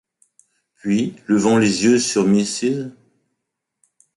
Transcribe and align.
Puis 0.77 1.15
levant 1.27 1.59
les 1.59 1.83
yeux 1.83 1.99
sur 1.99 2.27
Mrs. 2.27 2.89